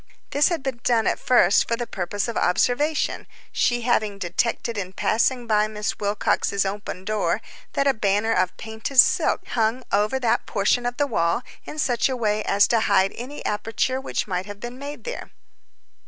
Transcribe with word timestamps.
This 0.31 0.47
had 0.49 0.63
been 0.63 0.79
done 0.83 1.05
at 1.05 1.19
first 1.19 1.67
for 1.67 1.75
the 1.75 1.85
purpose 1.85 2.27
of 2.27 2.35
observation, 2.35 3.27
she 3.51 3.81
having 3.81 4.17
detected 4.17 4.75
in 4.75 4.93
passing 4.93 5.45
by 5.45 5.67
Miss 5.67 5.99
Wilcox's 5.99 6.65
open 6.65 7.05
door 7.05 7.39
that 7.73 7.85
a 7.85 7.93
banner 7.93 8.31
of 8.33 8.57
painted 8.57 8.97
silk 8.99 9.45
hung 9.49 9.83
over 9.91 10.19
that 10.19 10.47
portion 10.47 10.87
of 10.87 10.97
the 10.97 11.05
wall 11.05 11.43
in 11.65 11.77
such 11.77 12.09
a 12.09 12.17
way 12.17 12.41
as 12.45 12.67
to 12.69 12.79
hide 12.79 13.13
any 13.13 13.45
aperture 13.45 14.01
which 14.01 14.25
might 14.25 14.59
be 14.59 14.69
made 14.71 15.03
there. 15.03 15.29